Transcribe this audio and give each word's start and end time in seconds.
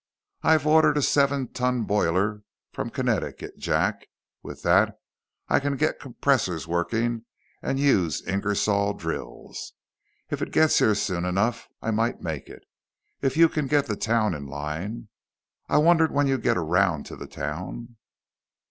I've 0.41 0.65
ordered 0.65 0.97
a 0.97 1.03
seven 1.03 1.49
ton 1.53 1.83
boiler 1.83 2.41
from 2.73 2.89
Connecticut, 2.89 3.59
Jack. 3.59 4.07
With 4.41 4.63
that, 4.63 4.97
I 5.47 5.59
can 5.59 5.75
get 5.77 5.99
compressors 5.99 6.67
working 6.67 7.25
and 7.61 7.79
use 7.79 8.25
Ingersoll 8.25 8.93
drills. 8.95 9.73
If 10.31 10.41
it 10.41 10.49
gets 10.51 10.79
here 10.79 10.95
soon 10.95 11.23
enough, 11.23 11.67
I 11.83 11.91
might 11.91 12.19
make 12.19 12.49
it. 12.49 12.63
If 13.21 13.37
you 13.37 13.47
can 13.47 13.67
get 13.67 13.85
the 13.85 13.95
town 13.95 14.33
in 14.33 14.47
line...." 14.47 15.09
"I 15.69 15.77
wondered 15.77 16.11
when 16.11 16.25
you'd 16.25 16.41
get 16.41 16.57
around 16.57 17.05
to 17.05 17.15
the 17.15 17.27
town." 17.27 17.97